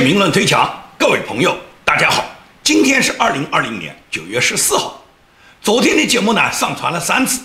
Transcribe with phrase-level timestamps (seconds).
[0.00, 2.24] 剑评论推墙，各位朋友，大家好，
[2.62, 5.04] 今天是二零二零年九月十四号。
[5.60, 7.42] 昨天的节目呢上传了三次，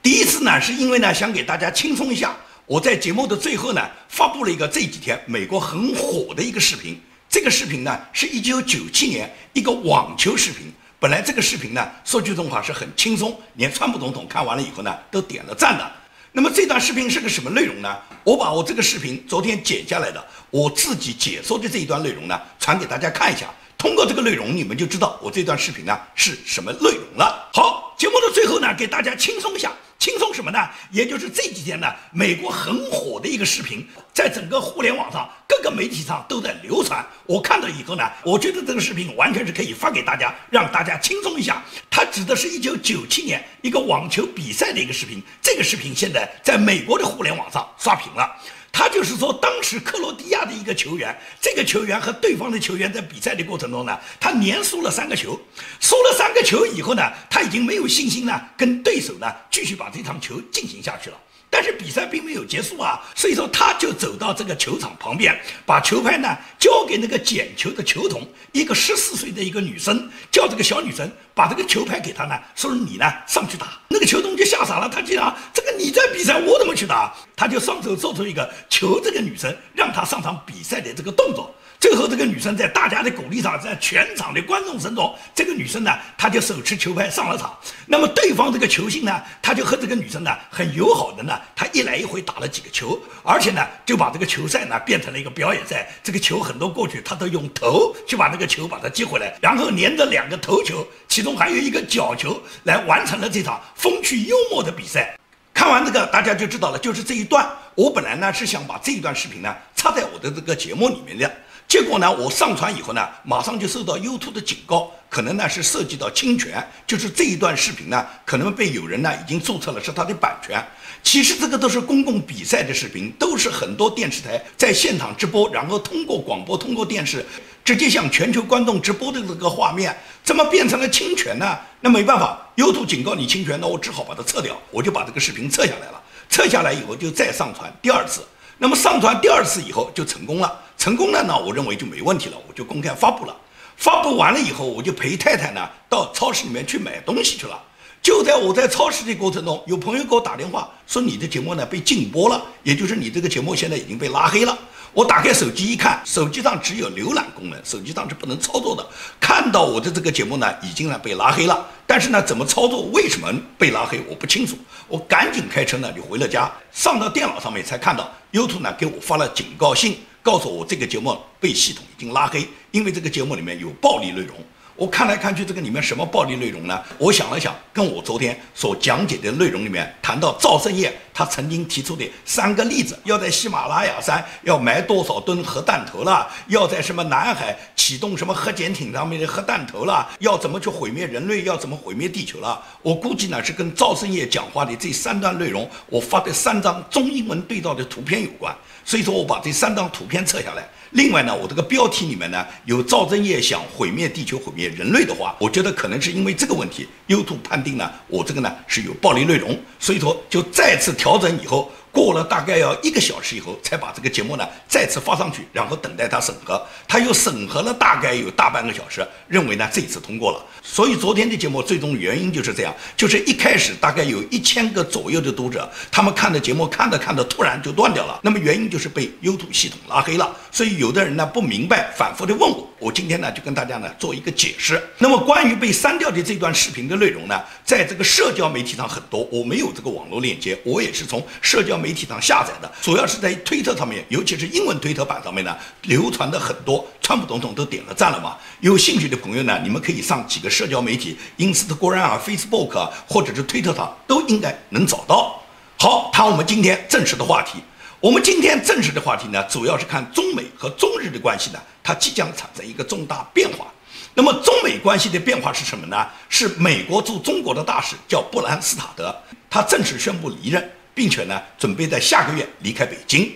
[0.00, 2.32] 第一次呢是因为呢想给大家轻松一下，
[2.64, 6.96] 我在节目的最后呢发布了一个这几天美国很火的一个视频。
[7.28, 10.72] 这个视频呢是一九九七年一个网球视频。
[11.00, 15.92] 本来这个视频呢说句真话是很轻松，连川普总统看完了以后呢都点了赞的。
[16.36, 17.96] 那么这段视频是个什么内容呢？
[18.22, 23.46] 我把我这个视频昨天剪下来的，我自己解说的这一段内容呢，传给大家看一下。
[23.78, 27.48] 通过这个内容，你们就知道我这段视频呢是什么内容了。
[27.54, 30.58] 好，节目的最后呢，给大家轻松一下，轻松什么呢？
[30.90, 37.04] 也就是这几天呢，美国很火的一个视频，在整个互联网上各个媒体上都在流传。
[37.24, 41.62] 我看到以后呢，我觉得这个视频完全是可以发给大家，让大家轻松一下。
[41.90, 45.22] 它指的是一九九七年一个网球比赛的一个视频。
[45.40, 48.36] 这个视频现在在美国的互联网上刷屏了。
[48.78, 55.40] 他就是说，当时克罗地亚的一个球员，这个球员和对方的球员在比赛的过程中呢，他连输了三个球，
[55.80, 61.16] 输了三个球以后呢，他已经没有信心呢，跟对手呢继续把这场球进行下去了。
[61.56, 65.34] 但是比赛并没有结束啊，所以说他就走到这个球场旁边，
[65.64, 73.68] 把球拍呢交给那个捡球的球童，一个十四岁的一个女生，叫这个小女生把这个球拍给他呢，说你呢上去打。
[73.88, 77.10] 那个球童就吓傻了，他竟然这个你在比赛，我怎么去打？
[77.34, 81.54] 他就双手做出一个求这个女生让他上场比赛的这个动作。
[81.86, 87.56] 最后，这个女生在大家的鼓励上，在全场的观众声中，这个女生呢，她就手持球拍上了场。
[87.86, 95.88] 那么，对方这个球星呢，他就和这个女生呢很友好的呢，他一来一回打了几个球，而且呢，就把这个球赛呢变成了一个表演赛。
[96.02, 105.16] 这个球很多过去，他都用头去把这个球把它接回来，然后连着两个头球，其中还有一个角球，来完成了这场风趣幽默的比赛。
[105.54, 107.48] 看完这个，大家就知道了，就是这一段。
[107.76, 111.30] 我本来呢是想把这一段视频呢插在我的这个节目里面的。
[111.68, 120.64] 结果呢，我上传以后呢，马上就受到 YouTube 的警告，可能呢是涉及到侵权，就是这一段视频呢，可能被有人呢已经注册了是他的版权。
[121.02, 127.24] 其实这个都是公共比赛的视频，都是很多电视台在现场直播，然后通过广播、通过电视
[127.64, 131.58] 直接向全球观众直播的这个画面，怎么变成了侵权呢？
[131.80, 136.02] 那没办法，YouTube 警告你侵权，那我只好把它撤掉，我就把这个视频撤下来了。
[136.28, 138.22] 撤下来以后就再上传第二次。
[138.58, 143.36] 那么上传第二次以后就成功了，成功了呢，我认为就没问题了，我就公开发布了。
[143.76, 147.60] 发布完了以后，我就陪太太呢到超市里面去买东西去了。
[148.00, 154.56] 就在我在超市的过程中，有朋友给我打电话说你的节目呢被禁播了，也就是你这个节目现在已经被拉黑了。
[154.92, 158.86] 我打开手机一看，手机上只有浏览功能，手机上是不能操作的。
[159.18, 164.56] 看到我的这个节目呢已经呢被拉黑了，但是呢怎么操作，为什么被拉黑，我不清楚。
[164.86, 174.36] 我赶紧开车呢就回了家，上到电脑上面才看到 YouTube 呢给我发了警告信，告诉我这个节目被系统已经拉黑，因为这个节目里面有暴力内容。
[174.74, 176.82] 我看来看去，这个里面什么暴力内容呢？
[176.98, 192.62] 我想了想，跟我昨天所讲解的内容里面谈到赵胜业他曾经提出的三个例子：要在喜马拉雅山要埋多少吨核弹头了，要在什么南海启动什么核潜艇上面的核弹头了，要怎么去毁灭人类，要怎么毁灭地球了？
[192.82, 198.54] 我估计呢是跟赵胜业讲话的这三段内容，我发的三张中英文对照的图片有关。
[198.84, 200.68] 所以说我把这三张图片撤下来。
[200.90, 211.70] 另外呢，我这个标题里面呢有赵正业想毁灭地球、毁灭人类的话，我觉得可能是因为这个问题，YouTube 判定呢我这个呢是有暴力内容，所以说就再次调调整以后。
[211.96, 216.62] 过了大概要一个小时以后，才把这个节目呢再次发上去，然后等待他审核。
[216.86, 220.44] 他又审核了大概有大半个小时，认为呢这次通过了。
[220.62, 228.20] 所以昨天的节目最终原因就是这样，就是一开始大概有一千个左右的读者，他们看的节目看着看着突然就断掉了。
[228.22, 230.36] 那么原因就是被 YouTube 系统拉黑了。
[230.52, 234.82] 所以有的人呢不明白，反复的问我，我今天呢就跟大家呢做一个解释。
[234.98, 246.84] 那么关于被删掉的这段视频的内容呢，在这个社交媒体上很多，我没有这个网络链接，我也是从社交媒媒体上下载的，主要是在推特上面，尤其是英文推特版上面呢，流传的很多。
[247.00, 248.36] 川普总统都点了赞了嘛？
[248.58, 255.40] 有兴趣的朋友呢，你们可以上几个社交媒体，Instagram 啊、Facebook 啊，或者是推特上，都应该能找到。
[255.78, 257.60] 好，谈我们今天正式的话题。
[258.00, 263.66] 我们今天正式的话题呢，主要是看中美和中日的关系呢，它即将产生一个重大变化。
[264.12, 266.04] 那么中美关系的变化是什么呢？
[266.28, 269.14] 是美国驻中国的大使叫布兰斯塔德，
[269.48, 270.72] 他正式宣布离任。
[270.96, 273.30] 并且呢，准备在下个月离开北京。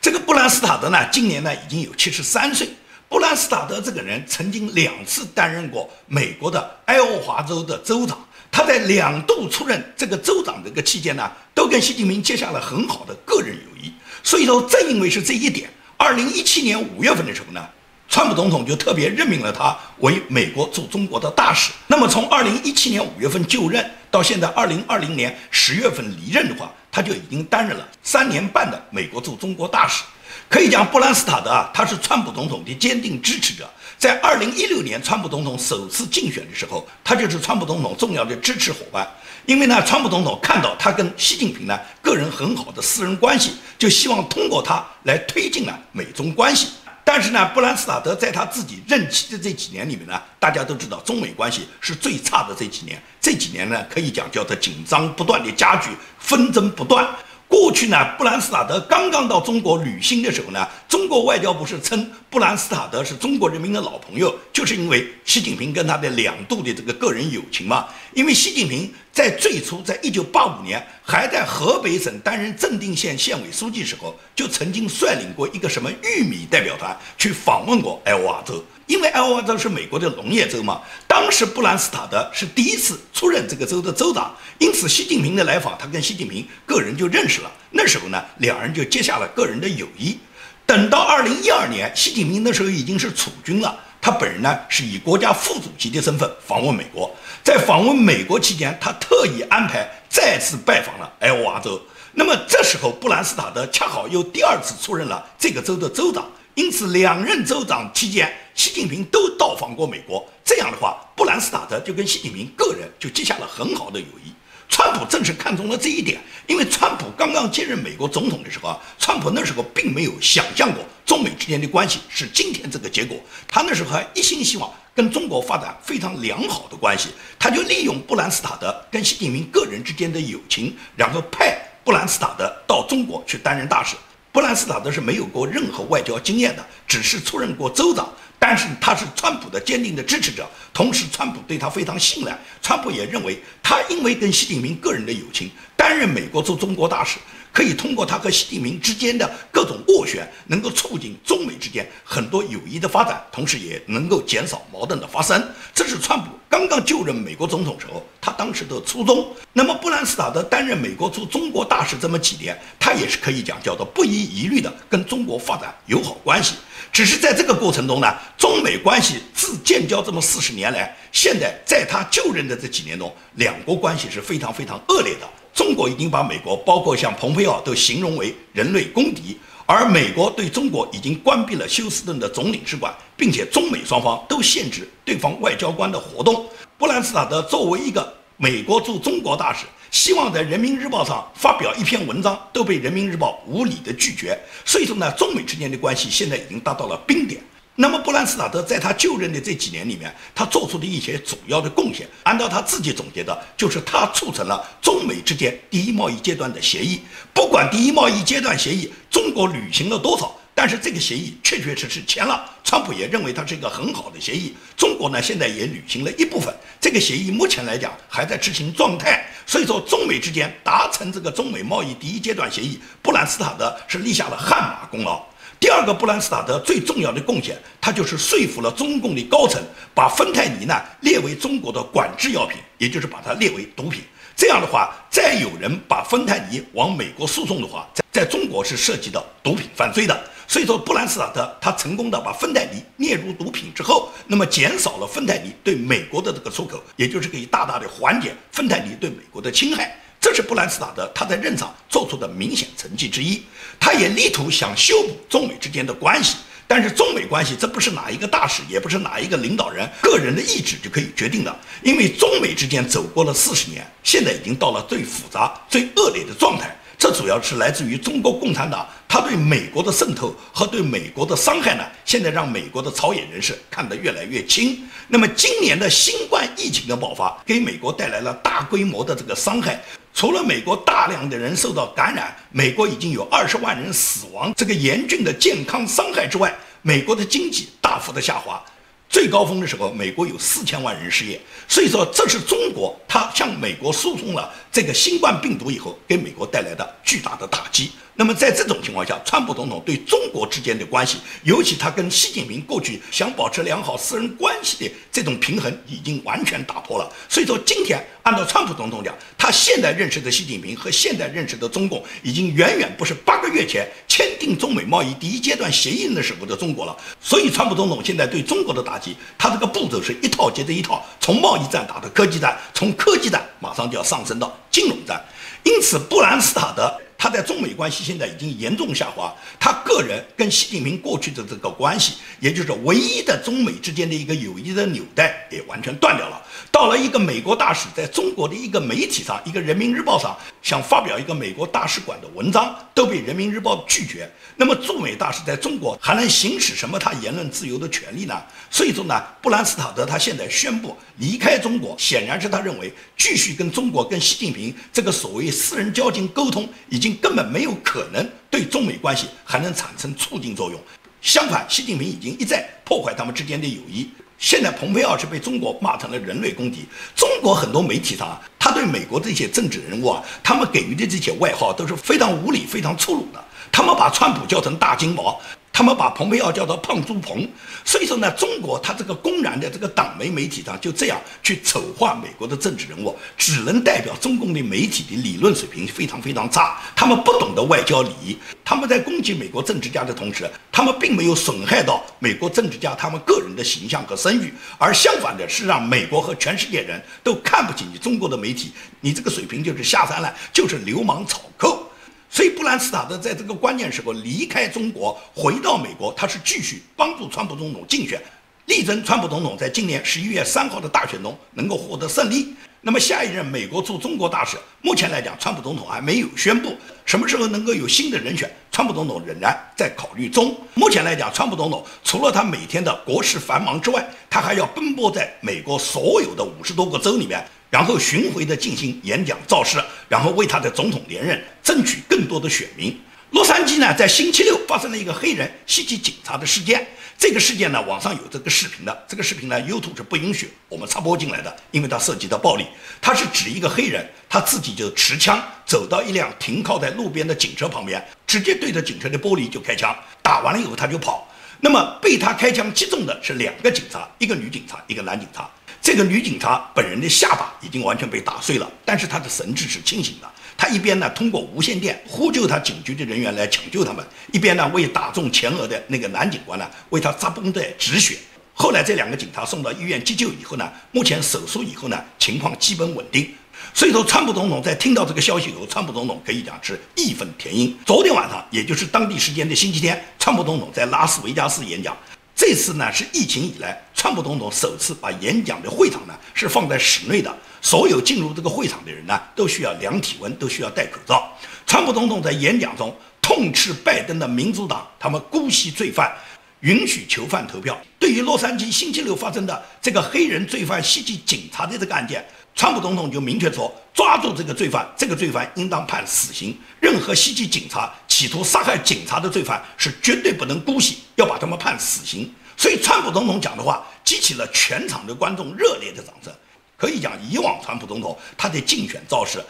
[0.00, 2.68] 这个布兰斯塔德呢，今年呢已经有七十三岁。
[3.08, 8.18] 布兰斯塔德这个人曾经两次担任过美国的爱荷华州的州长，
[8.50, 13.92] 他在两度出任这个州长这个期间呢，都跟习近平结下了很好的个人友谊。
[14.24, 17.64] 所以说，正因为是这一点，二零一七年五月份的时候呢，
[18.08, 21.70] 川普总统就特别任命了他为美国驻中国的大使。
[21.86, 30.04] 那么从二零一七年五月份就任到现在二零二零年十月份离任的话，他就已经担任了三年半的美国驻中国大使。
[30.48, 33.68] 可以讲，布兰斯塔德啊，他是川普总统的坚定支持者。
[33.98, 39.08] 在二零一六年川普总统首次竞选的时候，他就是川普总统重要的支持伙伴。
[39.46, 46.68] 因为呢，川普总统看到他跟习近平呢个人很好的私人关系，就希望通过他来推进了美中关系。
[47.14, 53.00] 但是呢，布兰斯塔德在他自己任期的这几年里面呢，大家都知道中美关系是最差的这几年。
[53.20, 57.08] 这几年呢，可以讲叫做紧张不断的加剧，纷争不断。
[57.54, 67.86] 过去呢，布兰斯塔德刚刚到中国旅行的时候呢，中国外交部是称布兰斯塔德是中国人民的老朋友，就是因为习近平跟他的两度的这个个人友情嘛。
[68.12, 78.62] 因为习近平在最初，在一九八五年还在河北省担任正定县县委书记时候，就曾经率领过一个什么玉米代表团去访问过艾奥瓦州。
[78.86, 87.50] 因为艾奥瓦州是美国的农业州嘛，当时布兰斯塔德是第一次出任这个州的州长，因此习近平的来访，他跟习近平个人就认识了。
[87.70, 90.18] 那时候呢，两人就结下了个人的友谊。
[90.66, 97.10] 等到二零一二年，习近平那时候已经是储君了，他本人呢是以国家副主席的身份访问美国。
[97.42, 101.80] 在访问美国期间，他特意安排再次拜访了艾奥瓦州。
[102.12, 106.26] 那么这时候，布兰斯塔德恰好又第二次出任了这个州的州长。
[106.54, 110.24] 因此，两任州长期间，习近平都到访过美国。
[110.44, 114.32] 这样的话，布兰斯塔德就跟习近平个人就结下了很好的友谊。
[114.68, 123.16] 川普正是看中了这一点，因为川普刚刚接任美国总统的时候啊，川普那时候并没有想象过中美之间的关系是今天这个结果。
[123.48, 127.08] 他那时候还一心希望跟中国发展非常良好的关系，
[127.38, 133.96] 他就利用布兰斯塔德跟习近平个人之间的友情，然后派布兰斯塔德到中国去担任大使。
[134.34, 138.12] 布兰斯塔德是没有过任何外交经验的，只是出任过州长。
[138.36, 142.36] 但是他是川普的坚定的支持者，同时川普对他非常信赖。
[142.60, 147.20] 川普也认为他因为跟习近平个人的友情，担任美国驻中国大使。
[147.54, 155.40] 可以通过他和习近平之间的各种斡旋，能够促进中美之间很多友谊的发展，同时也能够减少矛盾的发生。
[155.72, 159.32] 这是川普刚刚就任美国总统时候，他当时的初衷。
[159.52, 166.56] 那么布兰斯塔德担任美国驻中国大使这么几年，他也是可以讲叫做不遗余力的跟中国发展友好关系。
[166.92, 175.28] 只是在这个过程中呢，中美关系自建交这么四十年来，现在在他就任的这几年中，两国关系是非常非常恶劣的。
[175.54, 186.44] 中国已经把美国，包括像蓬佩奥，都形容为人类公敌，而美国对中国已经关闭了休斯顿的总领事馆，并且中美双方都限制对方外交官的活动。
[186.76, 194.36] 布兰斯塔德作为一个美国驻中国大使，希望在《人民日报》上发表一篇文章，都被《人民日报》无理的拒绝。
[194.64, 197.40] 所以说呢，中美之间的关系现在已经达到了冰点。
[197.76, 207.00] 那么布兰斯塔德在他就任的这几年里面，他做出的一些主要的贡献，按照他自己总结的，就是他促成了中美之间第一贸易阶段的协议。
[207.32, 212.48] 不管第一贸易阶段协议中国履行了多少，但是这个协议确确实实签了。
[212.62, 214.54] 川普也认为它是一个很好的协议。
[214.76, 216.54] 中国呢现在也履行了一部分。
[216.80, 219.26] 这个协议目前来讲还在执行状态。
[219.46, 225.22] 所以说中美之间达成这个中美贸易第一阶段协议，布兰斯塔德是立下了汗马功劳。
[225.60, 229.62] 第二个布兰斯塔德最重要的贡献，他就是说服了中共的高层，
[229.94, 234.02] 把芬太尼呢列为中国的管制药品，也就是把它列为毒品。
[234.36, 240.18] 这样的话，再有人把芬太尼往美国输送的话，在在中国是涉及到毒品犯罪的。
[240.46, 249.98] 所以说，布兰斯塔德他成功的把芬太尼列入毒品之后，那么减少了芬太尼对美国的这个出口，也就是可以大大的缓解芬太尼对美国的侵害。
[250.34, 253.42] 是布兰斯塔德他在任上做出的明显成绩之一，
[253.78, 256.36] 他也力图想修补中美之间的关系，
[256.66, 266.76] 但是中美关系这不是哪一个大使，也不是哪一个领导人个人的意志就可以决定的，因为中美之间走过了四十年，现在已经到了最复杂、最恶劣的状态。
[266.96, 274.82] 这主要是来自于中国共产党，他对美国的渗透和对美国的伤害呢，现在让美国的朝野人士看得越来越清。
[275.08, 279.78] 那么今年的新冠疫情的爆发，给美国带来了大规模的这个伤害。
[280.14, 288.64] 除了美国大量的人受到感染，美国已经有二十万人死亡，这个严峻的健康伤害之外，美国的经济大幅的下滑，
[289.08, 291.40] 最高峰的时候，美国有四千万人失业。
[291.66, 297.90] 所以说，这是中国它向美国输送了这个新冠病毒以后，给美国带来的巨大的打击。
[298.16, 307.12] 那么在这种情况下，川普总统对中国之间的关系，尤其他跟习近平过去想保持良好私人关系的这种平衡，已经完全打破了。
[307.28, 316.96] 所以说，今天按照川普总统讲，他现在认识的习近平和现在认识的中共，已经远远不是八个月前签订中美贸易第一阶段协议的时候的中国了。
[317.20, 325.22] 所以，川普总统现在对中国的打击，他这个步骤是一套接着一套，从贸易战打到科技战，从科技战马上就要上升到金融战。
[325.62, 326.90] 因此，布兰斯塔德。
[327.24, 336.42] 他在中美关系现在已经严重下滑，他个人跟习近平过去的这个关系，也就是唯一的中美之间的一个友谊的纽带，也完全断掉了。
[336.70, 344.30] 到了一个美国大使在中国的一个媒体上，一个人民日报上想发表一个美国大使馆的文章，都被人民日报拒绝。
[344.56, 348.38] 那么驻美大使在中国还能行使什么他言论自由的权利呢？
[348.70, 357.13] 所以说呢，布兰斯塔德他现在宣布离开中国，显然是他认为继续跟中国跟习近平这个所谓私人交情沟通已经。
[357.14, 360.80] 根本没有可能对中美关系还能产生促进作用。
[361.20, 364.10] 相反，习近平已经一再破坏他们之间的友谊。
[364.36, 366.84] 现在，蓬佩奥是被中国骂成了人类公敌。
[367.16, 373.42] 中国很多媒体上啊，他对美国这些政治人物啊，他们给予的这些外号都是非常无理、非常粗鲁的。
[373.72, 375.40] 他们把川普叫成大金毛。
[375.74, 377.50] 他们把蓬佩奥叫做胖猪鹏，
[377.84, 401.90] 所以说呢，中国他这个公然的这个党媒媒体上就这样去丑化美国的政治人物，只能代表中共的媒体的理论水平非常非常差，他们不懂得外交礼仪，他们在攻击美国政治家的同时，他们并没有损害到美国政治家他们个人的形象和声誉，而相反的是让美国和全世界人都看不起你中国的媒体，你这个水平就是下三滥，就是流氓草寇。
[402.34, 408.20] 所以，布兰斯塔德在这个关键时候离开中国，回到美国，他是继续帮助川普总统竞选，
[408.66, 412.52] 力争川普总统在今年十一月三号的大选中能够获得胜利。
[412.80, 420.56] 那么，下一任美国驻中国大使，目前来讲，川普总统还没有宣布什么时候能够有新的人选，川普总统仍然在考虑中。
[420.74, 427.46] 目前来讲，川普总统除了他每天的国事繁忙之外，他还要奔波在美国所有的五十多个州里面。
[427.74, 432.96] 然后巡回的进行演讲造势，然后为他的总统连任争取更多的选民。
[433.32, 436.86] 洛杉矶呢，在星期六发生了一个黑人袭击警察的事件。
[437.18, 439.04] 这个事件呢，网上有这个视频的。
[439.08, 442.64] 这个视频呢，YouTube 是不允许我们插播进来的，因为它涉及到暴力。
[443.00, 451.28] 他是指一个黑人，他自己就持枪走到一辆停靠在路边的警车旁边，直接对着警车的玻璃就开枪，打完了以后他就跑。
[451.58, 455.50] 那么被他开枪击中的是两个警察，一个女警察，一个男警察。
[455.84, 460.26] 这个女警察本人的下巴已经完全被打碎了，但是她的神志是清醒的。
[460.56, 468.16] 她一边呢通过无线电呼救她警局的人员来抢救他们，一边呢为打中前额的那个男警官呢为他扎绷带止血。
[468.54, 473.30] 后来这两个警察送到医院急救以后呢，目前手术以后呢情况基本稳定。
[473.74, 477.76] 所以说，川普总统在听到这个消息以后，川普总统可以讲是义愤填膺。
[477.84, 481.94] 昨天晚上，也就是当地时间的星期天，川普总统在拉斯维加斯演讲。
[482.34, 491.32] 这次呢是疫情以来，川普总统首次把演讲的会场呢是放在室内的，所有进入这个会场的人呢都需要量体温，都需要戴口罩。
[491.64, 496.14] 川普总统在演讲中痛斥拜登的民主党，他们姑息罪犯，
[496.60, 497.80] 允许囚犯投票。
[497.98, 502.22] 对于洛杉矶星期六发生的这个黑人罪犯袭击警察的这个案件。
[502.54, 506.56] 川普总统就明确说，抓住这个罪犯，这个罪犯应当判死刑。
[506.80, 512.32] 任何袭击警察、企图杀害警察的罪犯是绝对不能姑息，要把他们判死刑。
[512.56, 516.32] 所以，川普总统讲的话激起了全场的观众热烈的掌声。
[516.76, 519.42] 可以讲，以往川普总统他的竞选造势，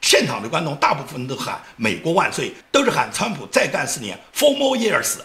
[0.00, 5.16] 现场的观众大部分都喊“美国万岁”，都是喊川普再干四年，For more years）。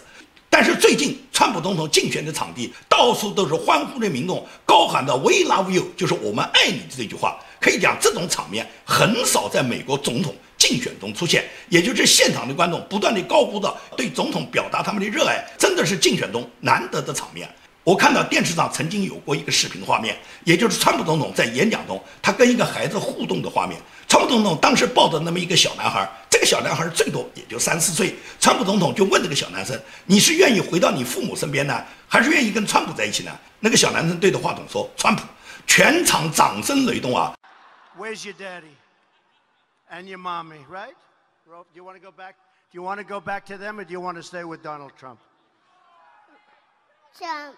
[0.60, 7.38] 但是最近，川普总统竞选的场地到处都是欢呼的民众，高喊的 “We love you”，就是我们爱你这句话。
[7.60, 17.48] 可以讲，这种场面很少在美国总统竞选中出现，也就是现场的观众不断的高呼着对总统表达他们的热爱，真的是竞选中难得的场面。
[17.88, 20.14] 我看到电视上曾经有过一个视频画面，
[20.44, 23.80] 也就是川普总统在演讲中，他跟一个孩子互动的画面。
[24.06, 28.14] 川普总统当时抱着那么一个小男孩，这个小男孩最多也就三四岁。
[28.38, 35.22] 川普总统就问这个小男生：“你是愿意回到你父母身边呢，还是愿意跟川普在一起呢？”那个小男生对着话筒说：“川普。”
[35.66, 37.34] 全场掌声雷动啊
[37.98, 38.76] ！Where's your daddy
[39.90, 40.92] and your mommy, right?
[41.46, 42.34] Do you want to go back?
[42.70, 44.62] Do you want to go back to them, or do you want to stay with
[44.62, 45.20] Donald Trump?
[47.18, 47.56] Trump.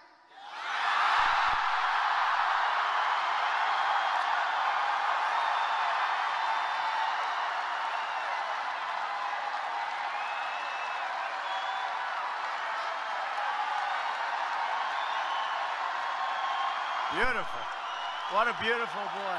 [18.32, 19.38] What a beautiful boy.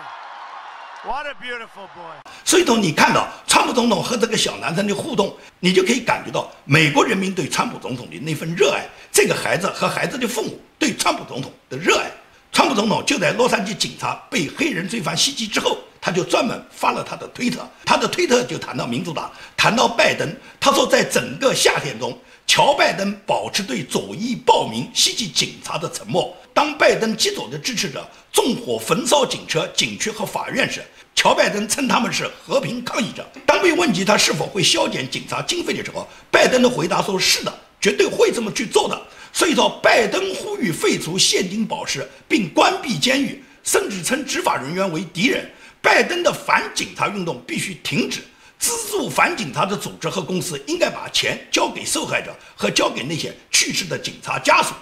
[1.09, 2.19] What a beautiful boy.
[2.43, 8.85] 所以说，你看到川普总统和这个小男生的互动，你就可以感觉到美国人民对川普总统的那份热爱。
[9.09, 12.11] 这个孩子和孩子的父母对川普总统的热爱。
[12.51, 20.29] 川普总统就在洛杉矶警察被黑人罪犯袭击之后，他就专门发了他的推特，他的推特就谈到民主党，谈到拜登。
[20.59, 26.35] 他说，在整个夏天中，乔拜登保持对左翼暴民袭击警察的沉默。
[26.61, 30.79] 当拜登极左的支持者纵火焚烧警车、警区和法院时，
[31.15, 33.27] 乔拜登称他们是和平抗议者。
[33.47, 37.51] 当被问及他是否会削减警察经费的时候，拜登的回答说：“是的，
[37.81, 39.01] 绝对会这么去做的。”
[39.33, 45.49] 所以说，拜登呼吁废除现金保释，并关闭监狱，甚至称执法人员为敌人。
[45.81, 48.19] 拜登的反警察运动必须停止，
[48.59, 54.75] 资助反警察的组织和公司应该把钱交给受害者和交给那些去世的警察家属。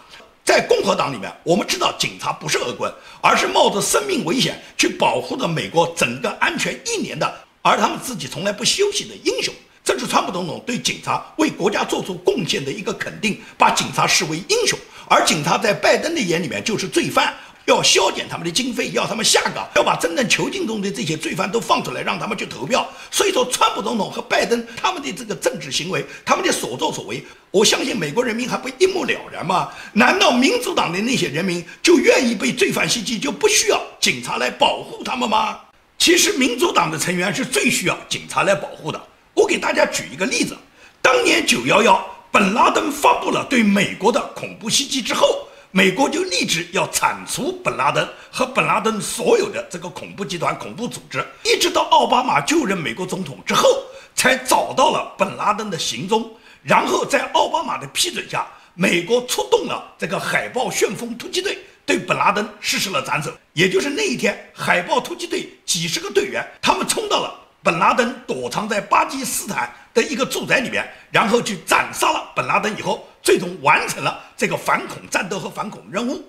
[0.49, 2.91] 在共和党里面，我们知道警察不是恶棍，
[3.21, 9.53] 而是冒着生命危险去保护着美国整个安全一年的，而他们自己从来不休息的英雄。
[9.83, 14.75] 这是川普总统对警察为国家做出贡献的一个肯定，把警察视为英雄，
[15.07, 17.31] 而警察在拜登的眼里面就是罪犯。
[17.69, 22.87] 要削减他们的经费，要他们下岗，要把真正囚禁中的这些罪犯都放出来，让他们去投票。
[23.11, 29.69] 所以说，川普总统和拜登他们的这个政治行为，他们的所作所为，我相信美国人民还不一目了然吗？
[29.93, 35.59] 难道民主党的那些人民就愿意被罪犯袭击，就不需要警察来保护他们吗？
[35.97, 38.99] 其实，民主党的成员是最需要警察来保护的。
[39.33, 40.57] 我给大家举一个例子：
[41.01, 45.45] 当年九幺幺，本拉登发布了对美国的恐怖袭击之后。
[45.71, 53.69] 美国就立志要铲除本拉登和本拉登所有的这个恐怖集团、恐怖组织，一直到奥巴马就任美国总统之后，
[54.15, 56.35] 才找到了本拉登的行踪。
[56.63, 63.31] 然后在奥巴马的批准下，美国出动了这个海豹旋风突击队，对本拉登实施了斩首。
[63.53, 73.07] 也就是那一天，海豹突击队几十个队员，他们冲到了本拉登躲藏在巴基斯坦的一个住宅里面，然后去斩杀了本拉登以后。
[73.21, 76.23] 最终完成了这个反恐战斗和反恐任务。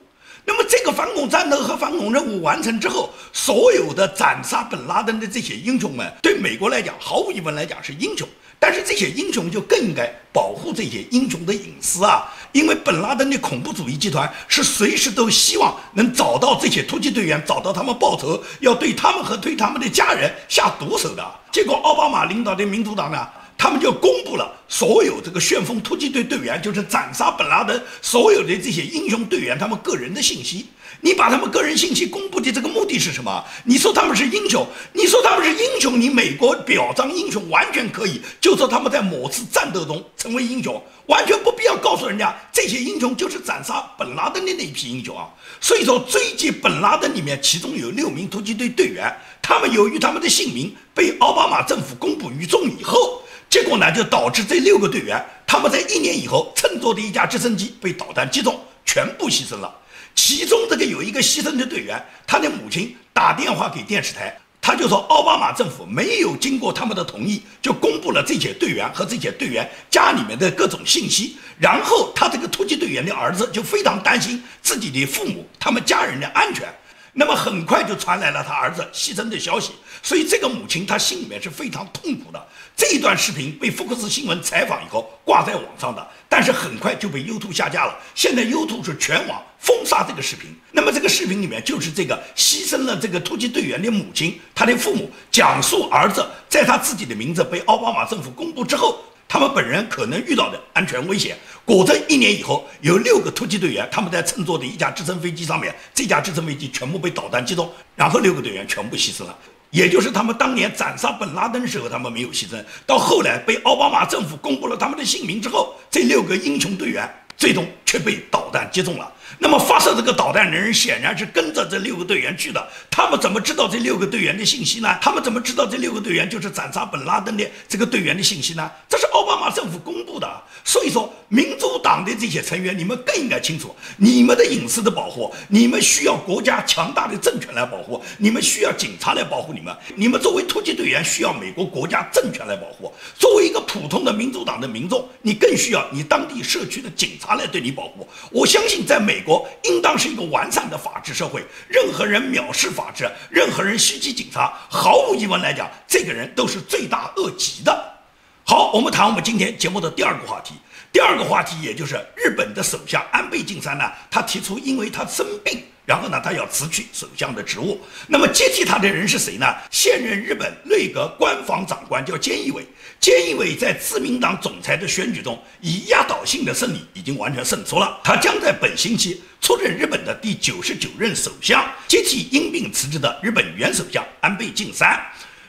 [0.45, 8.27] 那么，这个反恐战斗和反恐任务完成之后，所有的斩杀本拉登的这些英雄们，对美国来讲，毫无疑问来讲是英雄。
[8.59, 12.31] 但是，这些英雄就更应该保护这些英雄的隐私啊！
[12.53, 21.27] 因为本拉登的恐怖主义集团是随时都希望能找到这些突击队员，找到他们报仇，要对他们和对他们的家人下毒手的。
[21.53, 23.29] 结果，奥巴马领导的民主党呢？
[23.61, 30.65] 他们就公布了所有这个旋风突击队队员，就是斩杀本拉登所有的这些英雄队员他们个人的信息。
[31.03, 33.45] 你把他们个人信息公布的这个目的是什么？
[33.65, 45.29] 你说他们是英雄，你说他们是英雄，你美国表彰英雄完全可以，就说他们在某次战斗中成为英雄，完全不必要告诉人家这些英雄就是斩杀本拉登的那一批英雄啊。
[45.61, 53.23] 所以说，追击本拉登里面，其中有六名突击队队员，他们由于他们的姓名被奥巴马政府公布于众以后。
[53.51, 59.75] 结果呢，就导致这六个队员，他们在一年以后乘坐的一架直升机被导弹击中，全部牺牲了。
[60.15, 71.37] 其中这个有一个牺牲的队员，他的母亲打电话给电视台，他就说奥巴马政府没有经过他们的同意，就公布了这些队员和这些队员家里面的各种信息。
[71.59, 76.69] 然后他这个突击队员的儿子就非常担心自己的父母、他们家人的安全。
[77.13, 82.47] 那么很快就传来了他儿子牺牲的消息，所以这个母亲她心里面是非常痛苦的。
[82.77, 87.99] 这一段视频被福克斯新闻采访以后挂在网上的，但是很快就被 YouTube 下架了。
[88.15, 90.55] 现在 YouTube 是全网封杀这个视频。
[90.73, 98.99] 那么这个视频里面就是这个牺牲了这个突击队员的母亲，他的父母讲述儿子在他自己的名字被奥巴马政府公布之后。
[99.33, 109.39] 他们本人可能遇到的安全危险，果真一年以后，有六个突击队员，他们在乘坐的一架直升飞机上面，这架直升飞机全部被导弹击中，然后六个队员全部牺牲了。
[109.71, 119.13] 也就是他们当年斩杀本拉登时候，他们没有牺牲，到后来被奥巴马政府公布了他们的姓名之后，这六个英雄队员最终却被导弹击中了。
[119.39, 124.99] 那么发射这个导弹的人显然是跟着这六个队员去的，他们怎么知道这六个队员的信息呢？
[125.01, 128.71] 他们怎么知道这六个队员就是斩杀本拉登的这个队员的信息呢？
[128.89, 130.29] 这是奥巴马政府公布的。
[130.63, 139.75] 所以说，民主党的这些成员，你们更应该清楚，你们的隐私的保护，你们需要国家强大的政权来保护，你们需要警察来保护你们。
[139.97, 148.07] 你们作为突击队员，需要美国国家政权来保护；作为一个普通的民主党的民众，你更需要你当地社区的警察来对你保护。
[148.31, 158.00] 我相信，在美美国，应当是一个完善的法治社会，任何人藐视法治，任何人袭击警察，毫无疑问来讲，这个人都是罪大恶极的。
[158.45, 160.55] 好，我们谈我们今天节目的第二个话题。
[160.93, 167.81] 第二个话题，也就是日本的首相安倍晋三呢，他提出，因为他生病，然后呢，他要辞去首相的职务。
[168.09, 169.47] 那么接替他的人是谁呢？
[169.71, 172.67] 现任日本内阁官房长官叫菅义伟。
[173.01, 185.01] 菅义伟在自民党总裁的选举中以压倒性的胜利已经完全胜出了，他将在本星期出任日本的第九十九任首相，接替因病辞职的日本原首相安倍晋三。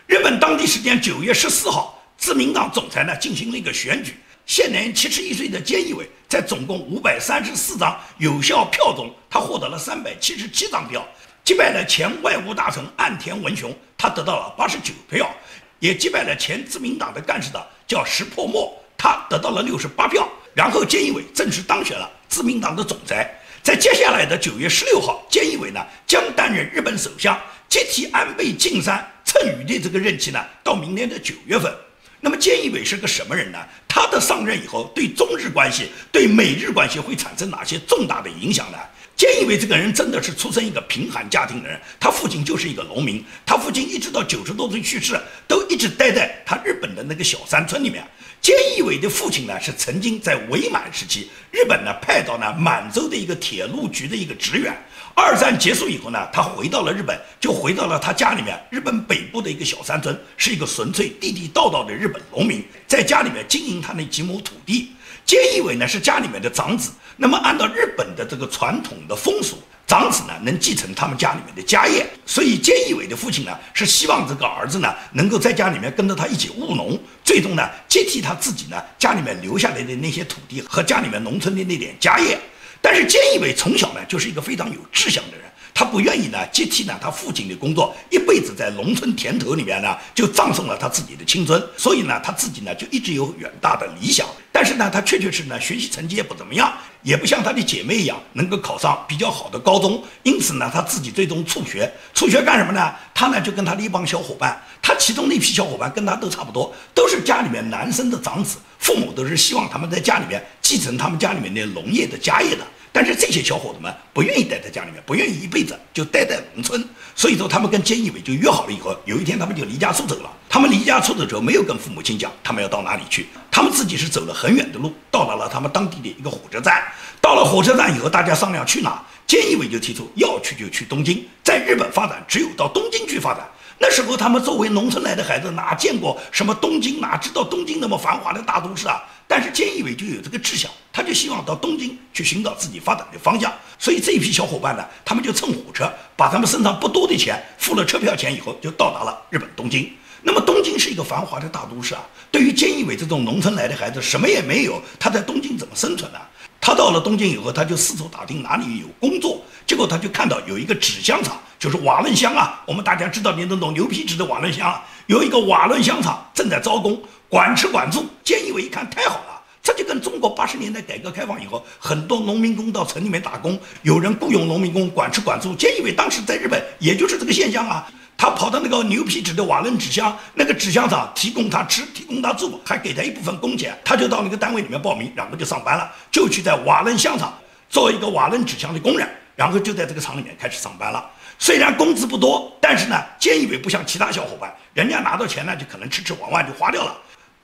[0.05, 4.15] 日本当地时间九月十四号，自民党总裁呢进行了一个选举。
[4.45, 11.03] 现年七十一岁的菅义伟，在总共五百三十四张有效票中，他获得了三百七十七张票，
[11.43, 15.33] 击败了前外务大臣岸田文雄，他得到了八十九票，
[15.79, 20.29] 也击败了前自民党的干事的叫石破茂，他得到了六十八票。
[20.53, 23.35] 然后菅义伟正式当选了自民党的总裁。
[23.63, 27.35] 在接下来的九月十六号，菅义伟呢将担任日本首相，
[27.67, 31.73] 接替安倍晋三剩余的这个任期呢，到明年的九月份。
[32.21, 33.57] 那么菅义伟是个什么人呢？
[33.87, 38.77] 他的上任以后，对中日关系、对美日关系会产生哪些重大的影响呢？
[39.21, 45.15] 菅义伟这个人真的是出身一个贫寒家庭的人，他父亲就是一个农民，他父亲一直到九十多岁去世，
[45.47, 48.03] 都一直待在他日本的那个小山村里面。
[48.41, 54.75] 菅义伟的父亲呢，是曾经在伪满时期，日本呢派到呢满洲的一个铁路局的一个职员。
[55.13, 64.93] 二战结束以后呢，他回到了日本，就回到了他家里面日本北部的一个小山村，是一个纯粹地地道道的日本农民，在家里面经营他那几亩土地。
[65.25, 69.57] 菅义伟呢是家里面的长子，那么按照日本的这个传统的风俗，
[69.87, 82.37] 长子呢能继承他们家里面的家业，所以菅义伟的父亲呢是希望这个儿子呢能够在家里面跟着他一起务农，最终呢接替他自己呢家里面留下来的那些土地和家里面农村的那点家业。
[82.81, 94.27] 但是菅义伟从小呢就是一个非常有志向的人，他不愿意呢接替呢他父亲的工作，一辈子在农村田头里面呢就葬送了他自己的青春，所以呢他自己呢就一直有远大的理想。
[94.51, 96.71] 但是呢他确确实呢学习成绩也不怎么样，
[97.03, 101.91] 也不像他的姐妹一样能够考上比较好的高中，因此呢他自己最终辍学。
[102.13, 102.93] 辍学干什么呢？
[103.13, 108.57] 他呢就跟他的一帮小伙伴，他其中那批小伙伴跟他都差不多，都是家里面男生的长子。
[108.77, 116.83] 父母都是希望他们在家里面继承他们家里面的农业的家业的，但是这些小伙子们不愿意待在家里面，不愿意一辈子就待在农村，
[117.15, 120.29] 所以说他们跟菅义伟就约好了以后，有一天他们就离家出走了。
[120.49, 126.83] 他们离家出走之后，没有跟父母亲讲他们要到哪里去，他们自己是走了很远的路，到达了他们当地的一个火车站。
[127.21, 133.49] 到了火车站以后，大家商量去哪，菅义伟就提出要去就去东京，在日本发展只有到东京去发展。
[133.79, 136.99] 那时候他们作为农村来的孩子，哪见过什么东京？
[136.99, 139.01] 哪知道东京那么繁华的大都市啊？
[139.27, 143.51] 但是菅义伟就有这个志向，他就希望到东京去寻找自己发展的方向。
[143.77, 149.91] 所以这一批小伙伴呢，他们就乘火车，把他们身上不多的钱付了车票钱以后，就到达了日本东京。
[150.21, 152.01] 那么东京是一个繁华的大都市啊，
[152.31, 156.19] 对于菅义伟这种农村来的孩子，什么也没有，他在东京怎么生存呢？
[156.59, 161.39] 他到了东京以后，他就四处打听哪里有工作，结果他就看到有一个纸箱厂。
[161.57, 166.99] 就是瓦楞乡啊，我们大家知道的那种牛皮纸的瓦楞乡，有一个瓦楞乡厂正在招工，
[167.29, 168.03] 管吃管住。
[168.25, 169.30] 菅义伟一看太好了，
[169.61, 175.55] 这就跟中国八十年代改革开放以后，很多农民工到城里面打工，有人雇佣农民工管吃管住。
[175.55, 177.87] 菅义伟当时在日本，也就是这个现象啊。
[178.17, 187.35] 他跑到那个牛皮纸的瓦楞纸箱，那个纸箱厂提供他吃，提供他住，还给他一部分工钱，他就到那个单位里面报名，然后就上班了，就去在瓦楞箱厂
[187.67, 191.03] 做一个瓦楞纸箱的工人，然后就在这个厂里面开始上班了。
[191.39, 196.95] 虽然工资不多，但是呢，菅义伟不像其他小伙伴，人家拿到钱呢就可能吃吃玩玩就花掉了。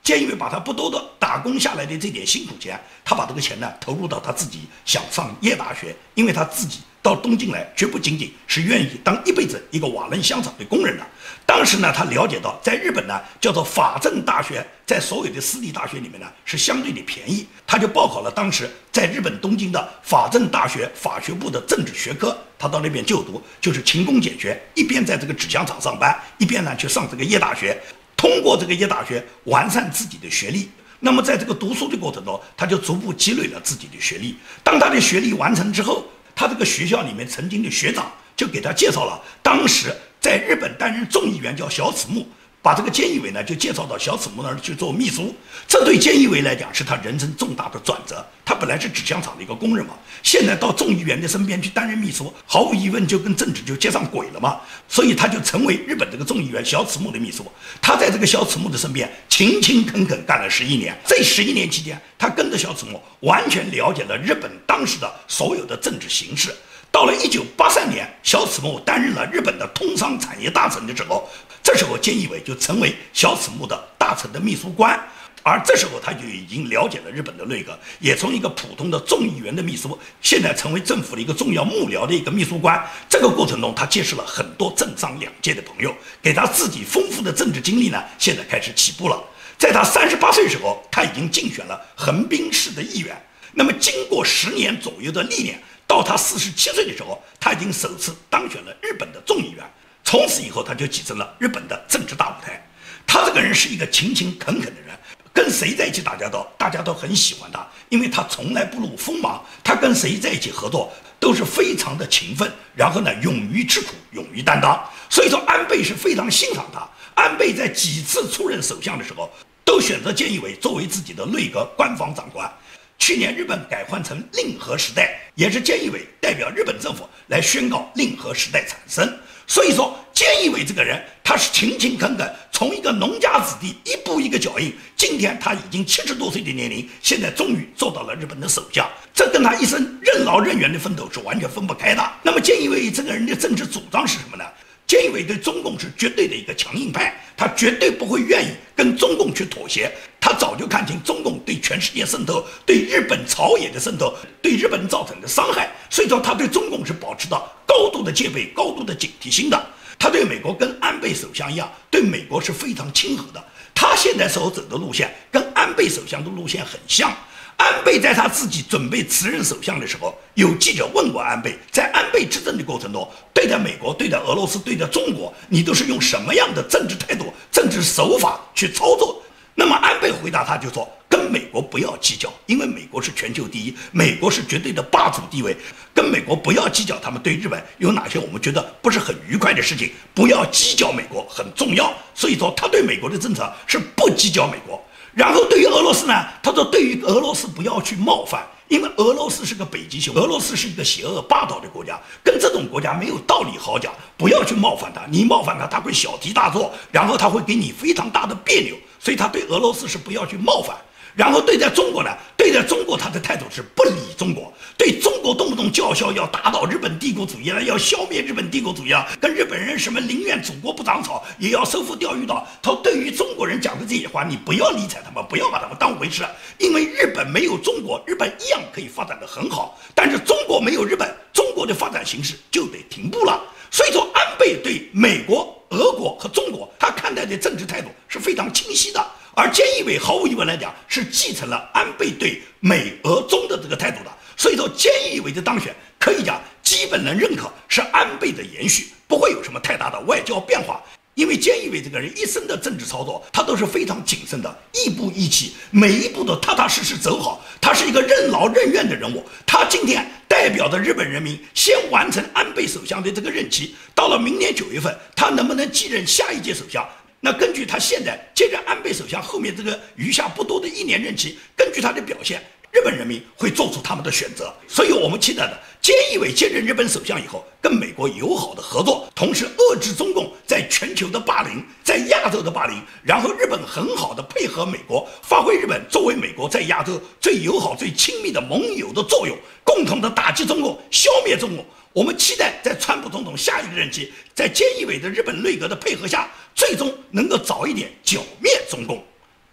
[0.08, 6.80] 菅义伟把他不多的打工下来的这点辛苦钱，他把这个钱呢投入到他自己想上夜大学，因为他自己。
[7.00, 11.08] 到东京来，绝不仅仅是愿意当一辈子一个瓦楞香厂的工人的。
[11.46, 17.48] 当时呢，他了解到，在日本呢，叫做法政大学，在所有的私立大学里面呢，是相对的便宜。
[17.66, 22.38] 他就报考了当时在日本东京的法政大学法学部的政治学科。
[22.60, 27.80] 他到那边就读，就是勤工俭学，一边在这个纸箱厂上班，一边呢去上这个夜大学，
[28.18, 30.70] 通过这个夜大学完善自己的学历。
[31.00, 34.36] 那么在这个读书的过程中，他就逐步积累了自己的学历。
[34.64, 36.04] 当他的学历完成之后，
[36.36, 42.28] 他这个学校里面曾经的学长就给他介绍了，当时在日本担任众议员叫小此木，
[42.68, 45.34] 把这个菅义伟呢就介绍到小此木那儿去做秘书。
[45.70, 48.22] 这对菅义伟来讲是他人生重大的转折。
[48.44, 54.60] 他本来是纸箱厂的一个工人嘛，现在到众议员的身边去担任秘书，毫无疑问就跟政治就接上轨了嘛。
[54.90, 57.50] 所以他就成为日本这个众议员小此木的秘书。
[57.82, 60.94] 他在这个小此木的身边勤勤恳恳干了十一年。
[61.06, 66.54] 这十一年期间，他跟着小此木完全了解了日本当时的所有的政治形势。
[66.98, 71.30] 到了一九八三年，小此木担任了日本的通商产业大臣的时候，
[71.62, 75.00] 这时候菅义伟就成为小此木的大臣的秘书官。
[75.44, 82.84] 而这时候他就已经了解了日本的内阁，也从一个普通的众议员的秘书，现在成为政府的一个重要幕僚的一个秘书官。
[83.08, 89.24] 这个过程中，他结识了很多政商两界的朋友，给他自己丰富的政治经历呢，现在开始起步了。
[89.60, 93.16] 在他三十八岁时候，他已经竞选了横滨市的议员。
[93.54, 99.64] 那么，经过十年左右的历练，到他四十七岁的时候，他已经首次当选了日本的众议员。
[100.04, 102.62] 从此以后，他就跻身了日本的政治大舞台。
[103.06, 104.88] 他这个人是一个勤勤恳恳的人。
[105.34, 109.46] 跟谁在一起打交道，大家都很喜欢他，因为他从来不露锋芒。
[109.64, 114.84] 他跟谁在一起合作，都是非常的勤奋，然后呢，勇于吃苦，勇于担当。
[115.12, 116.90] 所以说，安倍是非常欣赏他。
[117.14, 119.30] 安倍在几次出任首相的时候，
[119.64, 122.52] 都选择菅义伟作为自己的内阁官房长官。
[122.98, 129.18] 去年日本改换成令和时代，也是菅义伟代表日本政府来宣告令和时代产生。
[129.50, 142.12] 所以说，菅义伟这个人，他是勤勤恳恳，从一个农家子弟一步一个脚印，今天他已经七十多岁的年龄，现在终于做到了日本的首相，这跟他一生任劳任怨的奋斗是完全分不开的。
[142.24, 144.44] 那么，菅义伟这个人的政治主张是什么呢？
[144.88, 149.92] 菅义伟对中共是绝对的一个强硬派，他绝对不会愿意跟中共去妥协。
[150.20, 159.66] 他早就看清中共对全世界渗透、对日本朝野的渗透、对日本造成的伤害，所以说他对中共是保持着高度的戒备、高度的警惕心的。
[160.00, 163.44] 他对美国跟安倍首相一样，对美国是非常亲和的。
[163.74, 167.16] 他现在所走的路线跟安倍首相的路线很像。
[167.58, 179.22] 安倍在他自己准备辞任首相的时候，有记者问过安倍，在安倍执政的过程中，对待美国、对待俄罗斯、对待中国，你都是用什么样的政治态度、政治手法去操作？
[179.56, 185.58] 那么安倍回答他就说，跟美国不要计较，因为美国是全球第一，美国是绝对的霸主地位，
[185.96, 191.92] 跟美国不要计较，他们对日本有哪些我们觉得不是很愉快的事情，不要计较美国很重要。
[192.14, 194.80] 所以说，他对美国的政策是不计较美国。
[195.18, 210.78] 然后对于俄罗斯呢，他说对于俄罗斯不要去冒犯，因为俄罗斯是个北极熊，俄罗斯是一个邪恶霸道的国家，跟这种国家没有道理好讲，不要去冒犯他，你冒犯他，他会小题大做，然后他会给你非常大的别扭，所以他对俄罗斯是不要去冒犯。
[211.18, 212.16] 然后对待中国呢？
[212.38, 222.48] 对待中国，他的态度是不理中国，对中国动不动叫嚣要打倒日本帝国主义了，要消灭日本帝国主义了，跟日本人什么宁愿祖国不长草，也要收复钓鱼岛。
[222.62, 226.24] 他对于中国人讲的这些话，你不要理睬他们，不要把他们当回事，
[226.60, 229.76] 因为日本没有中国，日本一样可以发展的很好。
[229.96, 233.42] 但是中国没有日本，中国的发展形势就得停步了。
[233.72, 239.06] 所以说，安倍对美国、俄国和中国，他看待的政治态度是非常清晰的。
[239.36, 250.84] 而菅义伟毫无疑问来讲是继承了安倍对美俄中的这个态度的，所以说菅义伟的当选可以讲基本能认可是安倍的延续，不会有什么太大的外交变化。
[251.18, 257.44] 因为菅义伟这个人一生的政治操作，他都是非常谨慎的，亦步亦趋，每一步都踏踏实实走好。
[257.60, 259.26] 他是一个任劳任怨的人物。
[259.44, 266.88] 他今天代表着日本人民，先完成安倍首相的这个任期，到了明年九月份，他能不能继任下一届首相？
[267.20, 272.40] 那根据他现在接任安倍首相后面这个余下不多的一年任期，根据他的表现，
[272.78, 274.54] 日本人民会做出他们的选择。
[274.68, 291.66] 所以我们期待的，菅义伟接任日本首相以后，跟美国友好的合作，同时遏制中共在全球的霸凌，在亚洲的霸凌，然后日本很好的配合美国，发挥日本作为美国在亚洲最友好、最亲密的盟友的作用，共同的打击中共，消灭中共。
[291.94, 299.04] 我们期待在川普总统下一个任期，在菅义伟的日本内阁的配合下，最终能够早一点剿灭中共。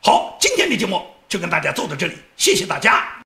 [0.02, 1.00] 好，今天的节目
[1.34, 3.23] 就跟大家做到这里，谢谢大家。